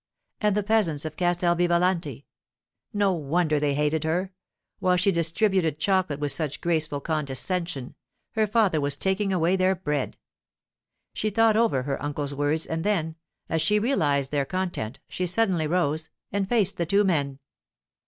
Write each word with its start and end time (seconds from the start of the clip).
And 0.41 0.57
the 0.57 0.63
peasants 0.63 1.05
of 1.05 1.15
Castel 1.15 1.53
Vivalanti—no 1.53 3.13
wonder 3.13 3.59
they 3.59 3.75
hated 3.75 4.03
her; 4.03 4.31
while 4.79 4.97
she 4.97 5.11
distributed 5.11 5.77
chocolate 5.77 6.19
with 6.19 6.31
such 6.31 6.59
graceful 6.59 6.99
condescension, 7.01 7.93
her 8.31 8.47
father 8.47 8.81
was 8.81 8.95
taking 8.95 9.31
away 9.31 9.55
their 9.55 9.75
bread. 9.75 10.17
She 11.13 11.29
thought 11.29 11.55
over 11.55 11.83
her 11.83 12.01
uncle's 12.01 12.33
words, 12.33 12.65
and 12.65 12.83
then, 12.83 13.15
as 13.47 13.61
she 13.61 13.77
realized 13.77 14.31
their 14.31 14.43
content, 14.43 14.99
she 15.07 15.27
suddenly 15.27 15.67
rose, 15.67 16.09
and 16.31 16.49
faced 16.49 16.77
the 16.77 16.87
two 16.87 17.03
men. 17.03 17.37